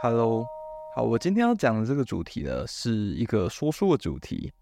[0.00, 0.46] Hello，
[0.94, 4.52] 好，我今天要讲的这个主题呢，是一个说书的主题。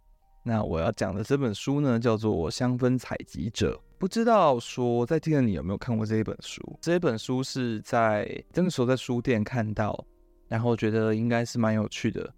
[0.43, 3.75] 那我要讲的这本书呢，叫做《香氛采集者》。
[3.99, 6.79] 不知道说在听的你有没有看过这一本书？
[6.81, 10.03] 这一本书是在那个时候在书店看到，
[10.49, 12.33] 然后觉得应该是蛮有趣的，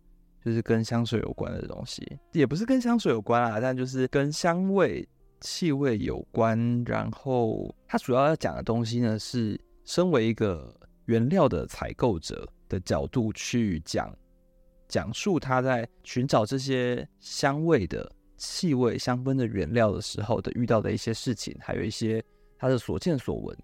[0.44, 5.08] 就是跟香水有关的东西，也不是跟香水有关啊，但就是跟香味、
[5.40, 6.82] 气味有关。
[6.84, 10.74] 然后它主要要讲的东西呢，是身为一个
[11.04, 12.44] 原料的采购者。
[12.68, 14.14] 的角度去讲，
[14.88, 22.22] 讲述他在寻找这些香味的气味、香氛的原料的时候的遇到的一些事情，还有一些
[22.58, 23.56] 他的所见所闻。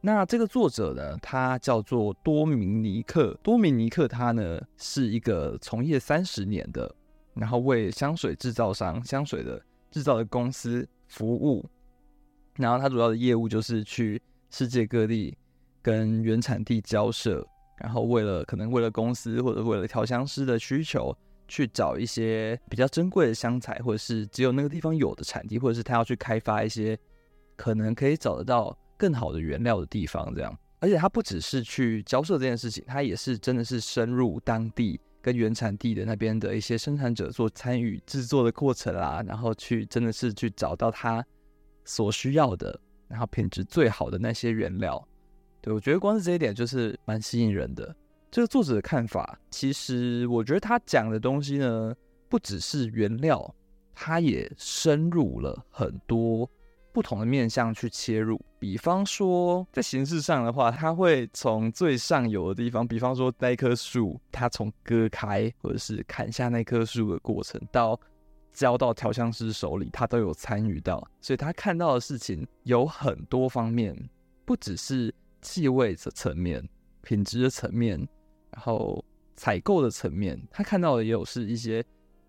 [0.00, 3.38] 那这个作者呢，他叫做多明尼克。
[3.42, 6.90] 多明尼克他呢是一个从业三十年的，
[7.34, 11.68] 然后为香水制造商、香水的制造的公司服务。
[12.56, 15.36] 然后他主要的业务就是去世界各地
[15.82, 17.46] 跟原产地交涉。
[17.80, 21.16] 然后为了可能为了公司或者为了调香师的需求，
[21.48, 26.96] 去找一些比较珍贵的香材，或者是只有那个地方有的产地，或者是他要去开发一些
[27.56, 30.56] 可能可以找得到更好的原料的地方，这样。
[30.78, 41.22] 而且他不只是去交涉这件事情，他也是真的是深入当地跟原产地的那边的一些生产者做参与制作的过程啦，然后去真的是去找到他
[41.84, 45.06] 所需要的，然后品质最好的那些原料。
[45.62, 47.94] 对，我觉得光是这一点就是蛮吸引人的。
[48.30, 51.94] 这个作者的看法，其实我觉得他讲的东西呢，
[52.28, 53.52] 不只是原料，
[53.92, 56.48] 他也深入了很多
[56.92, 58.40] 不同的面向去切入。
[58.58, 67.98] 比方说，在形式上的话，他会从最上游的地方，比方说那棵树，他从割开或者是砍下那棵树的过程，到
[68.52, 71.04] 交到调香师手里，他都有参与到。
[71.20, 74.08] 所以他看到的事情有很多方面，
[74.44, 75.12] 不只是。
[75.42, 76.66] 气味的层面、
[77.02, 77.98] 品质的层面，
[78.50, 79.04] 然后
[79.36, 81.84] 采购的层面，他看到的也有是一些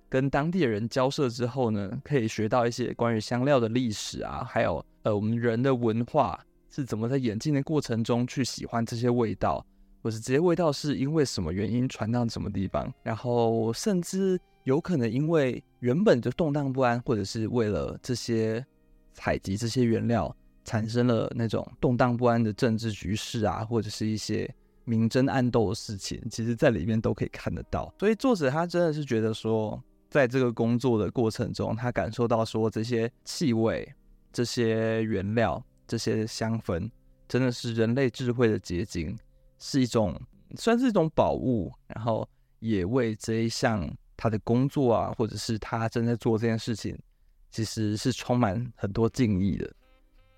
[0.09, 9.66] 跟当地人交涉之后呢，可以学到一些关于香料的历史啊，还有呃我们人的文化是怎么在演进的过程中去喜欢这些味道，
[10.02, 18.66] 或是这些味道是因为什么原因传到什么地方，然后甚至有可能因为原本就动荡不安，或者是为了这些
[19.14, 20.34] 采集这些原料。
[20.63, 24.53] 产生了那种动荡不安的政治局势啊，或者是一些
[24.85, 27.94] 明争暗斗的事情，其实在里面都可以看得到。
[27.99, 33.91] 所以作者他真的是觉得说，在这个工作的过程中，他感受到说这些气味、
[34.31, 36.89] 这些原料、这些香氛，
[37.28, 39.17] 真的是人类智慧的结晶，
[39.59, 40.19] 是一种
[40.55, 41.72] 算是一种宝物。
[41.88, 42.28] 然后
[42.59, 46.97] 也为这一项他的工作啊，或者是他正在做这件事情，
[47.49, 49.72] 其实是充满很多敬意的。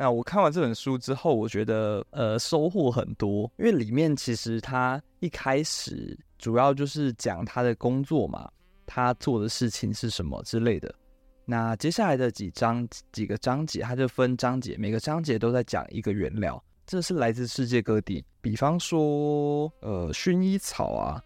[0.04, 8.52] 那我看完这本书之后，我觉得呃收获很多，因为里面其实他一开始主要就是讲他的工作嘛，
[8.86, 10.94] 他做的事情是什么之类的。
[11.46, 21.24] 那接下来的几章几个章节，他就分章节，每个章节都在讲一个原料，这是来自世界各地，比方说呃薰衣草啊、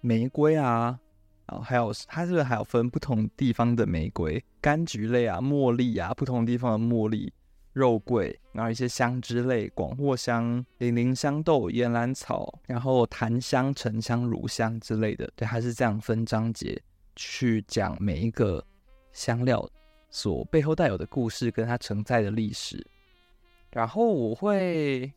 [0.00, 0.98] 玫瑰啊，
[1.46, 7.32] 然后还有他这个还有分不同地方的玫瑰、柑橘类啊、茉莉啊，不同地方的茉莉。
[7.78, 15.30] 肉桂，然后一些香脂类，广藿香、零陵香豆、岩兰草，然后檀香、沉香、乳香之类的。
[15.36, 16.82] 对，还是这样分章节
[17.14, 18.64] 去讲每一个
[19.12, 19.64] 香料
[20.10, 22.84] 所背后带有的故事，跟它承载的历史。
[23.70, 25.12] 然后我会，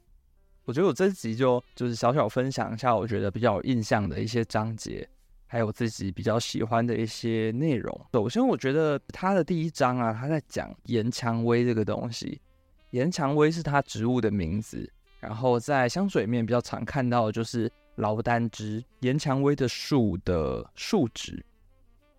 [0.65, 5.09] 我觉得我这集就就是小小分享一下，我觉得比较有印象的一些章节，
[5.47, 8.05] 还有自己比较喜欢的一些内容。
[8.13, 12.39] 首先，我觉得它的第一章啊，它在讲岩蔷薇这个东西。
[12.91, 21.43] 岩蔷薇是它植物的名字，然后在香水里面比较常看到的就是劳丹脂，岩蔷薇的树的树脂，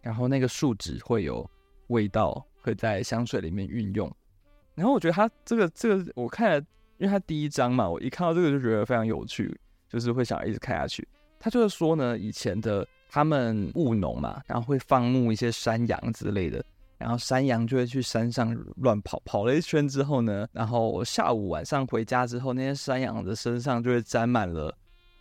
[0.01, 1.49] 然后那个树脂会有
[1.89, 4.11] 味道，会在香水里面运用。
[4.75, 6.59] 然后我觉得它这个这个，我看了，
[6.97, 9.55] 因为它第一章嘛，我一看到这个就觉得非常有趣，
[9.89, 11.07] 就是会想一直看下去。
[11.39, 16.65] 他就是说呢，以前的他们务农嘛，然后会放牧一些山羊之类的。
[17.03, 24.73] 然后山羊就会去山上乱跑，跑了一圈之后呢，然后下午晚上回家之后，那些山羊的身上就会沾满了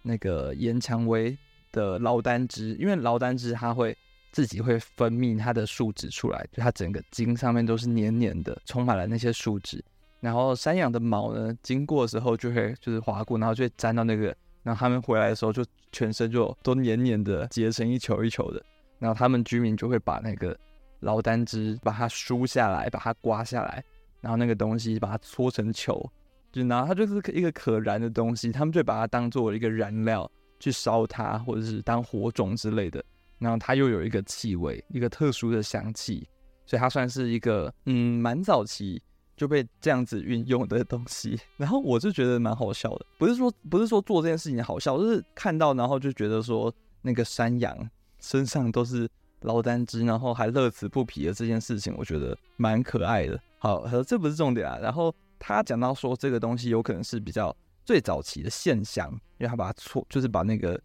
[0.03, 1.35] 那个岩蔷薇
[1.71, 3.97] 的劳丹脂，因为劳丹脂它会
[4.31, 9.83] 自己会分泌它的树脂出来，就它整个茎上面都是黏黏的，充满了那些树脂。
[10.19, 14.25] 然后山羊的毛呢，经过的时候就会就是划过，然后就会沾到那个，
[14.61, 18.63] 然后他们回来的时候就全身就都黏黏的结成一球一球的，
[18.99, 20.55] 然后他们居民就会把那个。
[21.01, 23.83] 劳丹脂把它梳下来，把它刮下来，
[24.21, 26.09] 然后那个东西把它搓成球，
[26.51, 33.03] 就然后它就是一个可燃的东西，他们就把它当做一个燃料，去烧它，或者是当火种之类的。
[33.39, 36.27] 然后它又有一个气味，一个特殊的香气，
[36.65, 39.01] 所以它算是一个嗯蛮早期
[39.35, 41.39] 就被这样子运用的东西。
[41.57, 46.71] 然后我就觉得蛮好笑的，不是说不是说做这件事情好笑，就是看到然后就觉得说
[47.01, 47.75] 那个山羊
[48.19, 49.09] 身上都是
[49.41, 53.39] 劳丹脂，然后还乐此不疲的这件事情，我觉得蛮可爱的。
[53.59, 54.77] 好，这不是重点啊。
[54.81, 57.55] 然后他讲到说这个东西有可能是比较
[57.85, 60.79] 最早期的现象，因为他把它搓，就是把那个。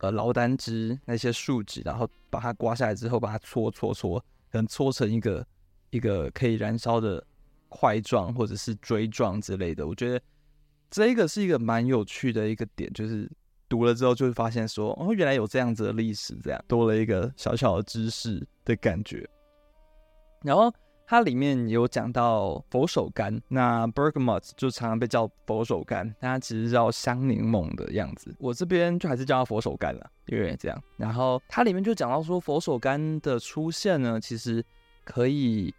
[0.00, 5.44] 呃，劳丹脂那些树脂，然后把它刮下来之后，把它搓搓搓，能搓成一个
[5.90, 7.20] 一个可以燃烧的
[7.68, 9.84] 块状或者是锥状之类的。
[9.84, 10.22] 我觉得
[10.88, 13.28] 这个是一个蛮有趣的一个点，就是
[13.68, 19.28] 读了之后就会发现说，哦，原来有这样子的历史，这样多了一个小小的知识的感觉。
[20.42, 20.72] 然后。
[21.10, 28.36] 它里面有讲到佛手柑，那 bergamot 就常常被叫佛手柑，但它其实叫香柠檬的样子。
[28.38, 30.78] 我这边就还是叫它佛手柑了，因为这样。
[30.98, 34.62] 然后它里面就讲到说，佛手柑的出现呢，其实
[35.02, 35.74] 可以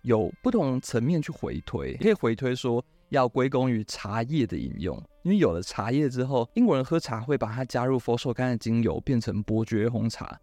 [0.00, 10.36] 有不同层面去回推，可以回推说要归功于茶叶的饮用，因为有了茶叶之后，英国人喝茶会把它加入佛手柑的精油，变成伯爵红茶。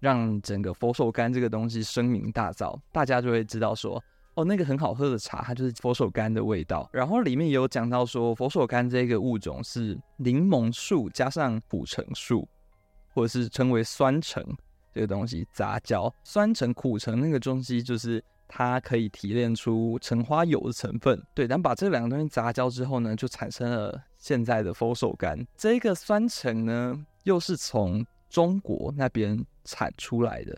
[0.00, 4.02] 让整个佛手柑这个东西声名大噪，大家就会知道说，
[4.34, 6.86] 哦，那个很好喝的茶，它就是佛手柑的味道。
[6.92, 12.46] 然后里面也有讲到说，佛手柑这个物种是柠檬树加上苦橙树，
[13.14, 14.44] 或者是称为酸橙
[14.92, 16.12] 这个东西杂交。
[16.22, 18.22] 酸橙、苦橙那个东西就是
[18.56, 21.20] 它可以提炼出橙花油的成分。
[21.34, 25.44] 对，但把这两个东西杂交之后呢，就产生了现在的佛手柑。
[25.56, 30.56] 这个酸橙呢，又是从中国那边产出来的，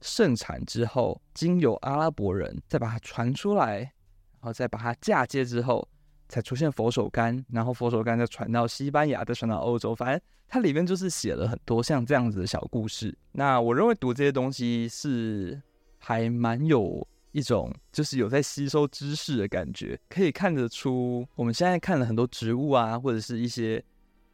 [0.00, 5.88] 盛产之后，经由阿拉伯人再把它传出来，然后再把它嫁接之后，
[6.28, 9.94] 才出现佛手柑，然后佛手柑再传到西班牙，再传到欧洲。
[9.94, 13.16] 反正它里面就是写了很多像这样子的小故事。
[13.30, 15.62] 那我认为读这些东西是
[16.00, 23.84] 还蛮有一种，就是有在吸收知识的感觉，可以看得出我们现在看了很多植物啊，或者是一些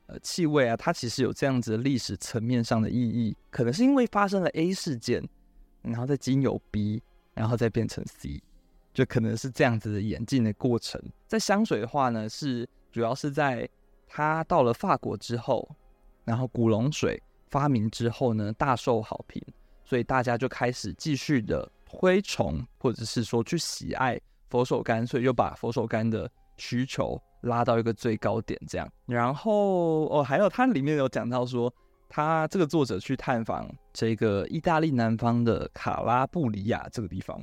[0.07, 0.17] 呃。
[0.21, 5.21] 气味啊，它其实有这样子的历史层面上的意义，可能是因为发生了 A 事件，
[5.83, 7.03] 然后再经由 B，
[7.35, 8.41] 然后再变成 C，
[8.95, 11.03] 就可能是这样子的演进的过程。
[11.27, 13.69] 在香水的话呢，是主要是在
[14.07, 15.69] 它到了法国之后，
[16.25, 17.21] 然后古龙水
[17.51, 19.43] 发明之后呢，大受好评，
[19.85, 21.69] 所以大家就开始继续的
[22.01, 27.21] 推崇，或者是说去喜爱佛手柑，所以就把佛手柑的需求。
[27.43, 28.89] 拉到一个最高点，这样。
[29.05, 31.69] 然后哦，还有它里面有讲到说，
[32.09, 37.43] 他这个作者去探访这个意大利南方的卡拉布里亚这个地方。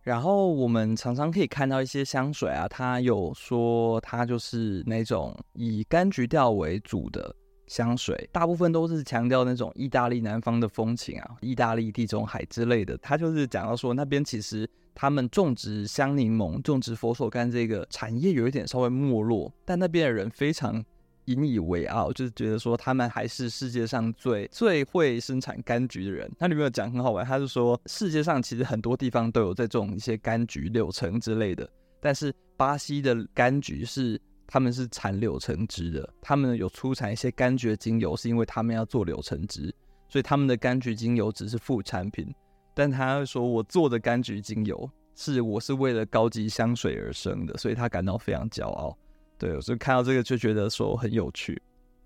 [0.00, 7.36] 然后我们常常可以看到一些香水啊，它有说它就是那种以柑橘调为主的
[7.66, 12.96] 香水，大部分都是强调那种意大利南方的风情啊，意大利地中海之类的。
[12.98, 14.68] 他就是讲到说那边其实。
[14.98, 20.82] 他们种植香柠檬、种植佛手柑这个产业有一点稍微没落，但那边的人非常
[21.26, 26.26] 引以为傲，就是觉得说他们还是世界上最最会生产柑橘的人。
[26.38, 31.68] 他里面有讲很好玩，他就说世界上其实很多地方都有在种一些柑橘、柳橙之类的，
[32.00, 39.74] 但是巴西的柑橘是他们是产柳橙汁的，他们有出产一些柑橘精油，是因为他们要做柳橙汁，
[40.08, 42.32] 所以他们的柑橘精油只是副产品。
[42.74, 48.96] 但他说，我做的柑橘精油是我是为了高级香水而生的，所以他感到非常骄傲。
[49.38, 51.60] 对，我就看到这个就觉得说很有趣，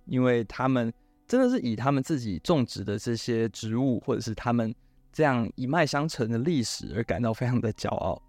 [0.06, 0.92] 因为他们
[1.26, 4.74] 真的是以他们自己种植的这些植物，或者是他们
[5.12, 8.20] 这样一脉相承的历史而感到非常的骄傲。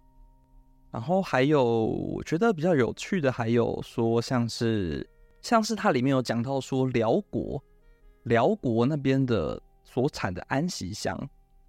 [0.92, 5.08] 然后还有我觉得比较有趣的，还有说像是
[5.40, 7.62] 像是它里面有讲到说辽国，
[8.24, 11.18] 辽国那边的所产的安息香。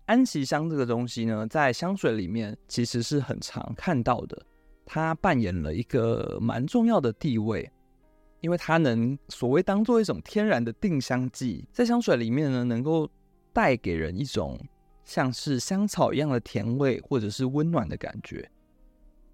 [0.06, 4.46] 安息香这个东西呢，在香水里面其实是很常看到的，
[4.86, 7.72] 它扮演了一个蛮重要的地位，
[8.42, 13.10] 因为它能所谓当做一种天然的定香剂，在香水里面呢，能够
[13.54, 14.60] 带给人一种
[15.06, 18.52] 像是香草一样的甜味，或者是温暖的感觉。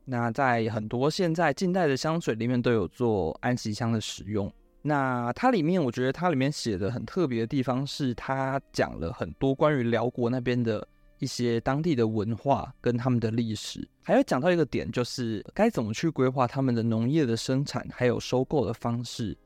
[0.10, 4.52] 那在很多现在近代的香水里面都有做安息香的使用。
[4.82, 10.88] 那它里面，我觉得它里面写的很特别的地方是，它讲了很多关于辽国那边的
[11.20, 19.38] 一些当地的文化跟他们的历史，还有讲到一个点，就是该怎么去规划他们的农业的生产，还有收购的方式，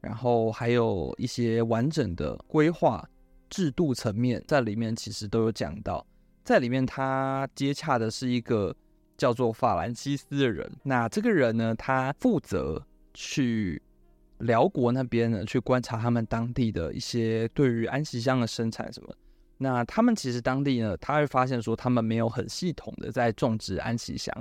[0.00, 3.08] 然后还有一些完整的规划
[3.48, 6.04] 制度层面，在里面其实都有讲到。
[6.42, 8.74] 在里面，它接洽的是一个
[9.20, 13.80] 叫做法兰西斯的人，那这个人呢，他负责去。
[14.40, 19.14] 辽国那边呢，去观察他们当地的一些对于安息香的生产什么。
[19.58, 24.34] 那他们其实当地呢，他会发现说，他们没有很系统的在种植安息香，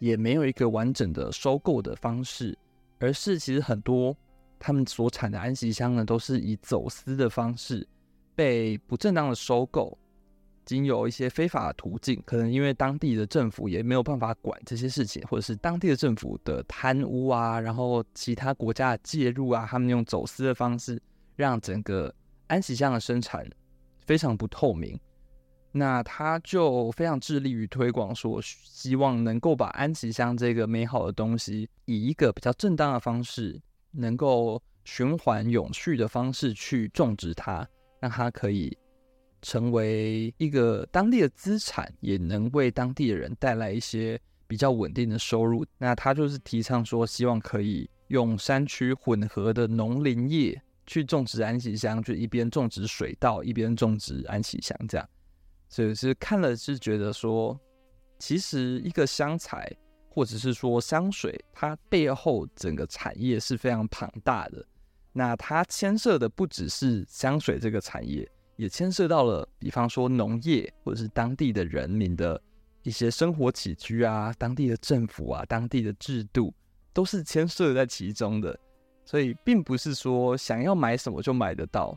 [0.00, 2.54] 也没有一个完整的收购的方式，
[2.98, 4.14] 而是其实很多
[4.58, 7.88] 他们所产的安息香呢，都是以走私的方式
[8.34, 9.96] 被不正当的收购。
[10.68, 21.00] 经有一些非法的途径，可能因为当地的政府也没有办法管这些事情，或者是当地的政府的贪污啊，然后其他国家的介入啊，他们用走私的方式
[21.34, 22.14] 让整个
[22.48, 23.48] 安息香的生产
[24.06, 25.00] 非常不透明。
[25.72, 33.60] 那他就非常致力于推广，说希望能够把安息香这个美好的东西，以一个比较正当的方式，
[33.92, 37.68] 能够循环永续的方式去种植它，
[38.00, 38.76] 让它可以。
[39.42, 45.64] 成为一个当地的资产，也能为当地的人带来一些比较稳定的收入。
[45.78, 55.08] 那他就是提倡说，希望可以用山区混合的农林业去种植安息香，就一边种植水稻，一边种植安息香这样。
[55.68, 57.58] 所以是看了是觉得说，
[58.18, 59.70] 其实一个香材
[60.08, 64.64] 或者是说香水，它背后整个产业是非常庞大的。
[65.12, 68.28] 那它牵涉的不只是香水这个产业。
[68.58, 72.42] 也牵涉到了，比方说农业或者是当地的人民的
[72.82, 76.52] 一些生活起居啊，当地的政府啊，当地的制度
[76.92, 78.58] 都是牵涉在其中的。
[79.04, 81.96] 所以，并不是说想要买什么就买得到，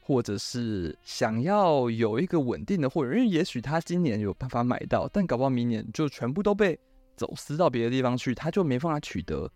[0.00, 6.80] 或者是想要有一个稳定的货源，因为也许他今年有办法买到，但搞不好明年就全部都被
[7.16, 9.52] 走私到别的地方去，他就没办法取得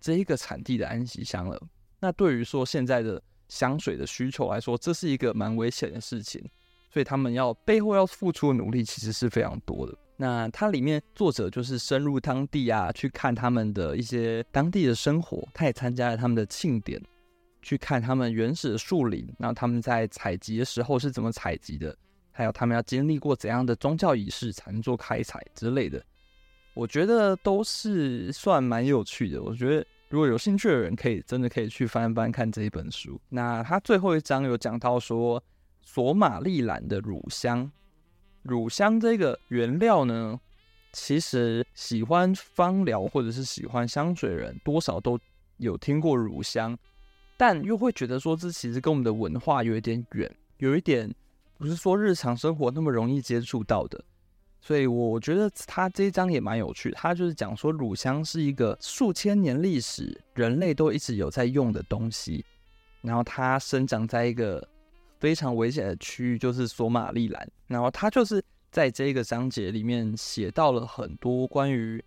[0.00, 1.60] 这一个产地的安息香了。
[1.98, 3.20] 那对于说现在的。
[3.48, 6.42] 香水的需求来说，这是一个蛮危险的事情，
[6.90, 9.96] 所以他们要背后要付出的努力其实是非常多的。
[10.16, 17.00] 那它里面作者就是深入当地啊，去看他们的一些当地的生活，他也参加了他们的庆典，
[17.60, 21.94] 去看他们原始的树林，然后他们在采集的时候是怎么采集的，
[22.32, 26.02] 还有他们要经历过怎样的宗教仪式才能做开采之类的，
[26.74, 29.42] 我觉得都是算蛮有趣的。
[29.42, 29.86] 我觉得。
[30.08, 33.20] 如果有兴趣的人，可以真的可以去翻翻看这一本书。
[33.28, 35.42] 那他最后一章有讲到说，
[35.82, 37.70] 索马利兰的乳香，
[38.42, 40.38] 乳香这个原料呢，
[40.92, 45.18] 其实喜欢芳疗或者是喜欢香水的人，多少都
[45.56, 46.78] 有听过乳香，
[47.36, 51.12] 但又会觉得说，这其实跟我们的文化有一点远，有一点
[51.58, 54.04] 不是说日常生活那么容易接触到的。
[54.66, 62.44] 所以我觉得他这一章也蛮有趣，他就是讲说乳香是一个数千年历史，人类都一直有在用的东西，
[63.00, 64.60] 然后它生长在一个
[65.20, 68.42] 非常危险的区域，就是索马利兰，然后他就是
[68.72, 72.02] 在这个章节里面写到了很多关于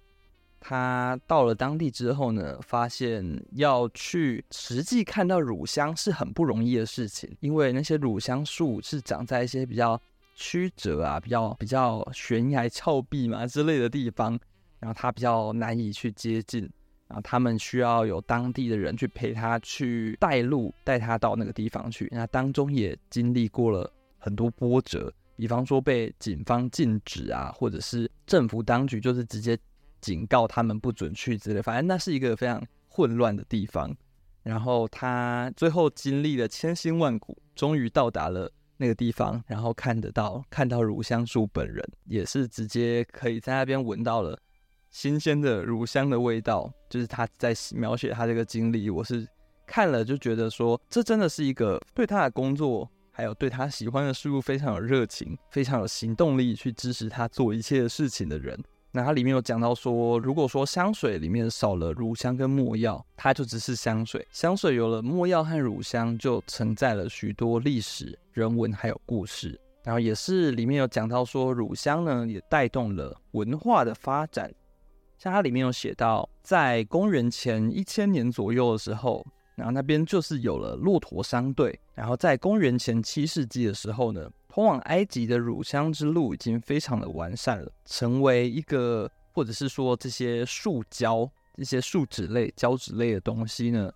[0.59, 9.97] 他到了当地之后呢，发现要去实际看到乳香是很不容易的事情，因为那些乳香树是长在一些比较。
[10.39, 14.39] 曲折啊，比较比较悬崖峭壁嘛之类的地方，
[14.79, 16.62] 然后他比较难以去接近，
[17.10, 22.08] 然后他们需要有当地的人去陪他去带路，带他到那个地方去。
[22.12, 29.60] 那当中也经历过了很多波折，比方说被警方禁止啊，或者是政府当局就是直接
[30.00, 33.93] 警告他们不准去之类，反正那是一个非常混乱的地方。
[34.41, 38.50] 然后他最后经历了千辛万苦，终于到达了。
[38.81, 44.39] 那个地方，然后看得到看到乳香树本人，也是直接可以在那边闻到了
[44.89, 46.71] 新鲜的乳香的味道。
[46.89, 49.27] 就是他在描写他这个经历，我是
[49.67, 58.57] 看了就觉得说，这真的是一个对他的工作，还有对他喜欢的事物非常有热情、非常有行动力去支持他做一切的事情的人。
[58.91, 69.60] 那它里面有讲到说，如果说香水里面少了乳香跟墨药，它就只是香水；香水有了墨药和乳香，就承载了许多历史、人文还有故事。
[69.84, 74.51] 然后也是里面有讲到说，乳香呢也带动了文化的发展。
[75.19, 81.79] 像它里面有写到，在公元前一千年左右的时候，然后那边就是有了骆驼商队。
[81.93, 84.27] 然后在公元前七世纪的时候呢。
[84.51, 93.91] 通往埃及的乳香之路已经非常的完善了，成为一个，或者是说这些树胶、这些树脂类、胶质类的东西呢，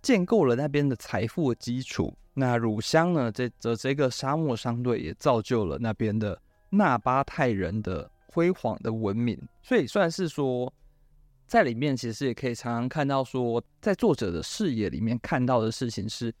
[0.00, 2.12] 建构了那边的财富的基础。
[2.32, 9.38] 那乳香呢，这这这个沙漠商队也造就了那边的纳巴泰人的辉煌的文明。
[9.62, 10.72] 所以算是说，
[11.46, 16.34] 在里面其实也可以常常看到说，在作者的视野里面看到的事情是，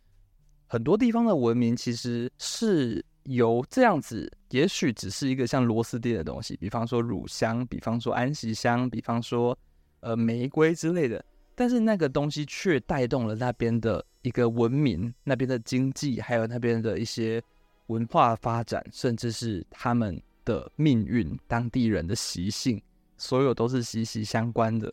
[0.66, 3.04] 很多地方的文明其实是。
[3.24, 9.56] 由这样子，也许只是一个像螺丝钉的东西，比方说乳香，比方说安息香，比方说
[10.00, 11.24] 呃玫瑰之类的，
[11.54, 17.42] 但是那个东西却带动了那边的一个文明、那边的经济，还有那边的一些
[17.86, 22.80] 文化发展，甚至是他们的命运、当地人的习性，
[23.16, 24.92] 所有都是息息相关的。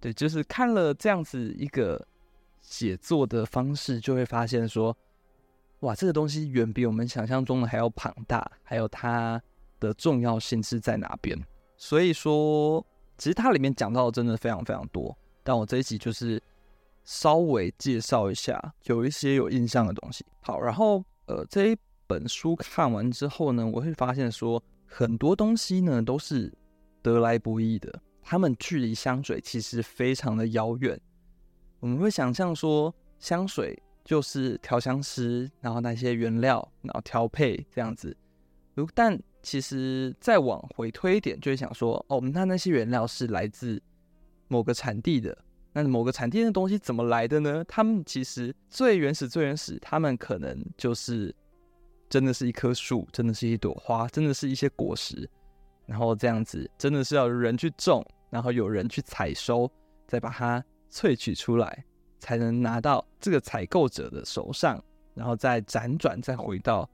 [0.00, 2.06] 对，就是看了这样子一个
[2.60, 4.94] 写作的方式，就会发现说，
[5.84, 9.40] 哇，这个东西远比我们想象中的还要庞大，还有它
[9.78, 11.38] 的重要性是在哪边。
[11.76, 12.84] 所以说，
[13.18, 15.14] 其实它里面讲到的真的非常非常多。
[15.42, 16.42] 但我这一集就是
[17.04, 20.24] 稍微介绍一下，有一些有印象的东西。
[20.40, 21.76] 好，然后呃，这一
[22.06, 26.50] 本书看完之后呢，我会发现说很多东西呢都是
[27.02, 28.00] 得来不易的。
[28.22, 30.98] 他们距离香水其实非常的遥远。
[31.80, 38.16] 我们会想象说香水就是调香师，然后那些原料，然后调配这样子。
[38.74, 43.82] 如但其实再往回推一点，就会想说，哦，那那些原料是来自。
[44.46, 45.36] 某个产地的，
[45.72, 47.64] 那某个产地的东西怎么来的呢？
[47.66, 51.34] 他们其实最原始、最原始，他们可能就是
[52.10, 55.28] 真的是一棵树，真的是一朵花，真的是一些果实，
[55.86, 59.68] 然后这样子，真的是要人去种，然后有人去采收，
[60.06, 61.84] 再把它萃取出来，
[62.24, 64.82] 才能拿到这个采购者的手上，
[65.14, 66.88] 然后再辗转，再回到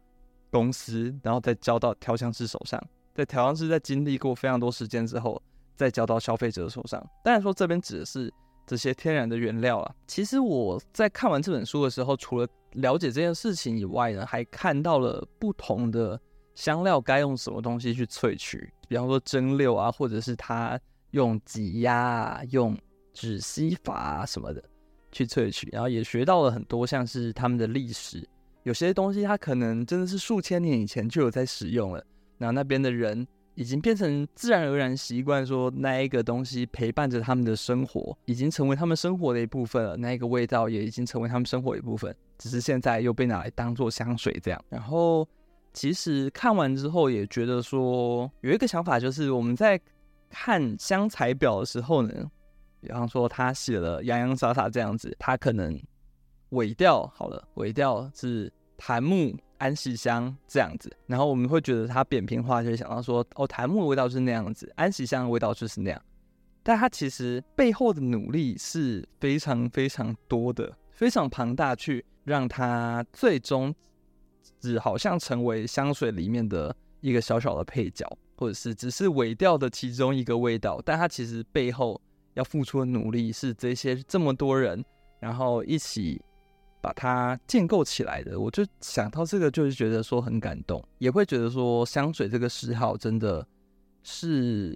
[0.50, 2.82] 公司，然后再交到调香师手上，
[3.14, 5.40] 在调香师在经历过非常多时间之后。
[5.76, 7.02] 再交到消费者手上。
[7.24, 8.30] 当然说这边指的是
[8.66, 9.94] 这些天然的原料啊。
[10.06, 16.20] 其实我在看完这本书的时候，除了了解这件事情以外呢，还看到了不同的
[16.54, 20.78] 香料该用什么东西去萃取，比方说蒸馏啊，或者是他
[21.12, 22.76] 用挤压啊、用
[23.14, 24.62] 止吸法啊什么的
[25.12, 25.68] 去萃取。
[25.72, 28.26] 然后也学到了很多，像是他们的历史，
[28.62, 32.04] 有些东西它可能真的是数千年以前就有在使用了，
[32.38, 33.26] 然后那边的人。
[33.56, 39.98] 已经变成自然而然习惯，说那一个东西陪伴着他们的生活，已经成为他们生活的一部分了。
[39.98, 44.64] 那一个味道也已经成为他们生活的一部分，只是现在又被拿来当做香水这样。
[44.70, 45.28] 然后，
[45.74, 49.78] 其实看完之后也觉得说，有一个想法就是我们在
[50.30, 52.30] 看香材表的时候呢，
[52.80, 55.80] 比方说他写了洋洋洒洒这样子，他可能
[56.50, 59.36] 尾调好了，尾调是檀木。
[59.60, 66.02] 安息香这样子，然后我们会觉得它扁平化，就会想到说，哦，檀木的味道是那样子，安息香的味道就是那样。
[66.62, 73.74] 但它其实背后的努力是非常非常多的，非常庞大，去让它最终
[74.58, 80.80] 只好像成为香水里面的一个小小的配角，或者是只是尾调的其中一个味道。
[80.86, 82.00] 但它其实背后
[82.40, 84.84] 要付出的努力是这些这么多人，
[85.20, 86.20] 然后一起。
[86.82, 93.46] 把它建构起来的，我就想到这个，就是觉得说很感动，也会觉得说香水这个嗜好真的
[94.02, 94.70] 是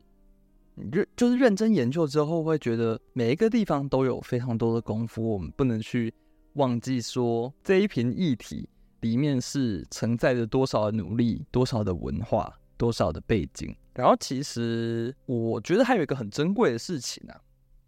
[0.76, 6.12] 认就是认真研究之后，会觉得每一个地方都有非常多的功夫，我们不能去
[6.56, 8.68] 忘记说这一瓶液体
[9.00, 13.74] 里面是承载着多少的努力、多少的文化、多少的背景。
[13.94, 17.40] 然后其实我觉得还有一个很珍贵的事情啊，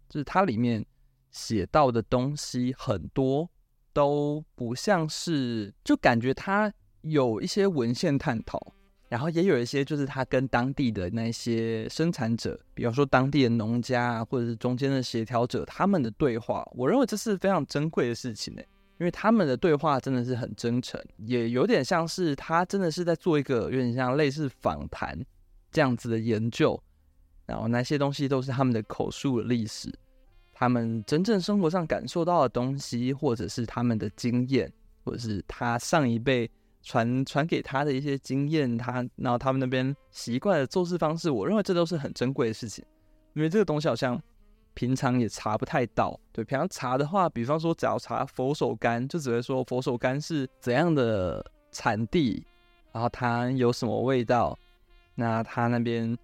[0.09, 0.85] 就是它里面
[1.31, 3.49] 写到的东西很多。
[3.93, 8.61] 都不像是，就感觉它有一些文献探讨，
[9.09, 18.61] 然后也有一些就是他跟当地的那些生产者，比方说当地的农家啊，或者是中间的协调者，他们的对话，我认为这是非常珍贵的事情呢，
[18.99, 25.19] 因为他们的对话真的是很真诚，也有点像是他真的是在做一个有点像类似访谈
[25.71, 26.79] 这样子的研究，
[27.47, 29.91] 然后那些东西都是他们的口述的历史。
[30.53, 34.71] 他们真正生活上感受到的东西，或者是他们的经验，
[35.03, 36.49] 或者是他上一辈
[36.81, 42.83] 传传给他的一些经验，他然后他们那边习惯的做事方式，我认为这都是很珍贵的事情，
[43.33, 44.19] 因为这个东西好像
[44.73, 46.19] 平常也查不太到。
[46.31, 52.43] 对，平常查的话，比方说只要查佛手柑，就只会说佛手柑是怎样的产地，
[52.91, 54.57] 然后它有什么味道，
[55.13, 56.17] 那他那边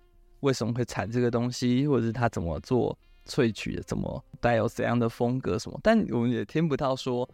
[0.43, 2.95] 为什么会产这个东西，或者是他怎么做。
[3.25, 7.25] 萃取的怎么带有怎样的风格什么，但我们也听不到说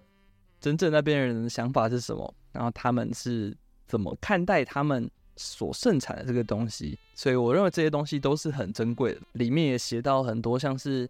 [0.62, 9.22] 真正那边人的想法是什么，然后他们是怎么看待他们所盛产的这个东西，所以我认为这些东西都是很珍贵的。
[9.32, 11.10] 里面也写到很多像是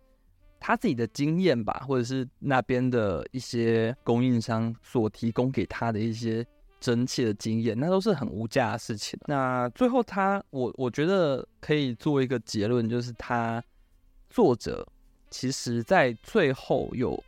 [0.61, 6.45] 他自己的经验吧，或者是那边的一些供应商所提供给他的一些
[6.79, 9.19] 真切的经验，那都是很无价的事情。
[9.25, 13.63] 那最后他，我我觉得可以做一个结论，就是他。
[14.31, 14.87] 作者
[15.31, 17.21] 其实，在最后有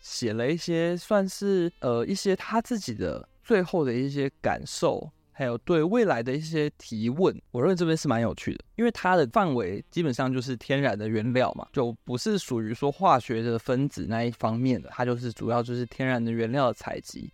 [0.00, 17.32] 写了一些，算是呃一些他自己的最后的一些感受，还有对未来的一些提问，我认为这边是蛮有趣的，因为它的范围基本上就是天然的原料嘛，就不是属于说化学的分子那一方面的，它就是主要就是天然的原料的采集。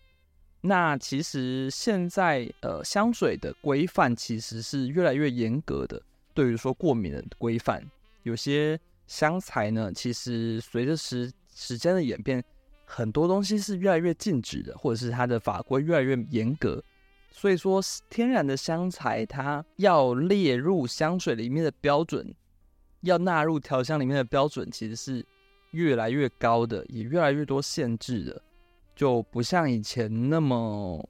[0.67, 6.01] 那其实现在呃香水的规范其实是越来越严格的，
[6.33, 7.85] 对于说过敏的规范，
[8.23, 12.43] 有些香材呢，其实随着时时间的演变，
[12.87, 16.83] 很多东西是越来越禁止的，或者是它的法规越来越严格。
[17.31, 22.35] 所以说，天然的香材它要列入香水里面的标准，
[23.03, 25.27] 要纳入调香里面的标准，其实是
[25.73, 28.41] 越来越高的，也越来越多限制的，
[28.95, 31.09] 就不像以前那么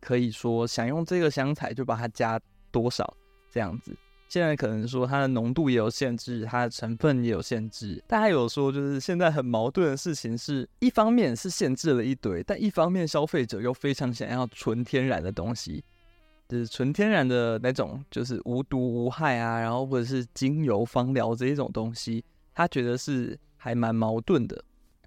[0.00, 3.16] 可以说想用这个香材就把它加多少
[3.50, 3.96] 这样子。
[4.28, 8.02] 现在可能说它的浓度也有限制，它的成分也有限制。
[8.08, 15.84] 大家有说，就是现在很矛盾的事情是，一方面是限制了一堆，但一方面消费者又非常想要纯天然的东西，
[16.48, 24.64] 就是纯天然的那种，就是无毒无害啊，然后或者是精油芳疗这一种东西，他觉得是还蛮矛盾的。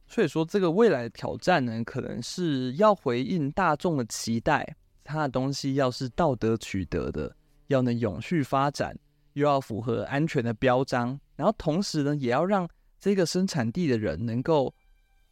[0.09, 7.33] 所以说，这个未来的挑战呢，可能是要回应大众的期待，它的东西要是道德取得的，
[7.67, 8.97] 要能永续发展。
[9.33, 12.67] 又要符合安全的标章，然后同时呢，也要让
[12.99, 14.73] 这个生产地的人能够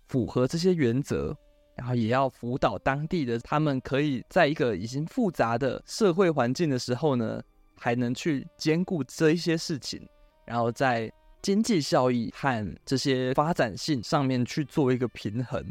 [0.07, 1.35] 符合这些原则，
[1.75, 7.41] 然后也要辅导当地的他们，可以在一个已经复杂的社会环境的时候呢，
[7.75, 10.07] 还能去兼顾这一些事情，
[10.45, 11.11] 然后在
[11.47, 15.65] 经济效益和这些发展性上面去做一个平衡。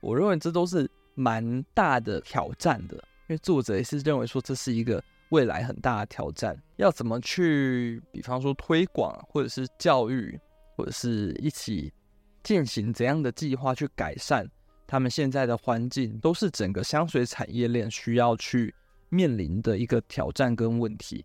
[0.00, 5.00] 我认为这都是蛮大的挑战的，因为作者也是认为说这是一个。
[5.28, 10.38] 未来很大的挑战，要怎么去，比方说推广，或者是教育，
[10.76, 11.90] 或者是一起
[12.42, 14.46] 进行怎样的计划去改善
[14.86, 18.74] 他们现在的环境，都是整个香水产业链需要去
[19.08, 21.24] 面临的一个挑战跟问题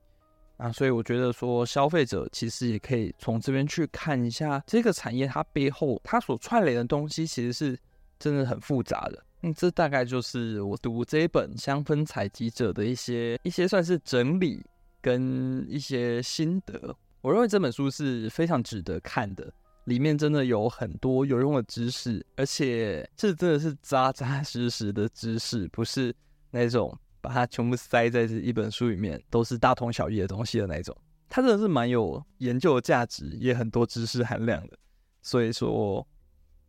[0.58, 0.72] 啊。
[0.72, 7.80] 所以我觉得说，消费者其实也可以从这边去看一下这个产业它背后它所串联的东西，其实是
[8.20, 9.24] 真的很复杂的。
[9.42, 14.64] 嗯，这大概就是我读这一本《香氛采集者》的一些一些算是整理
[15.00, 16.96] 跟一些心得。
[17.22, 19.52] 我认为这本书是非常值得看的，
[19.84, 26.14] 里面真的有很多有用的知识，而且这真的是扎扎实实的知识，不是
[26.50, 30.96] 那种把它全部塞在这一本书里面都是大同小异的东西的那种。
[31.30, 34.78] 它真的是蛮有研究的价值，也很多知识含量的。
[35.22, 36.08] 所以说，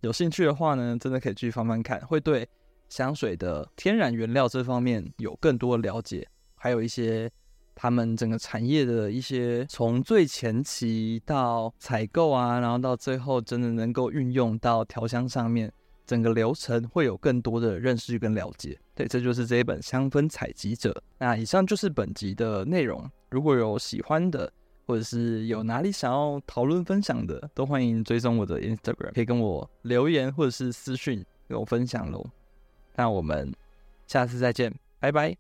[0.01, 2.49] 有兴趣的话呢，真的可以去翻翻看，会对。
[2.88, 7.31] 香水的天然原料这方面有更多的了解，还有一些
[7.75, 15.71] 他们整个产业的一些从最前期到采购啊，然后到最后真的能够运用到调香上面，
[16.09, 18.79] 整个流程会有更多的认识跟了解。
[18.94, 20.90] 对，这就是这一本《香氛采集者》。
[21.18, 23.09] 那以上就是本集的内容。
[23.29, 24.51] 如果有喜欢的，
[24.87, 32.25] 或者是有哪里想要讨论分享的，都欢迎追踪我的 Instagram，可以跟我留言或者是私讯跟我分享喽。
[32.97, 33.53] 那我们
[34.07, 35.37] 下次再见，拜拜。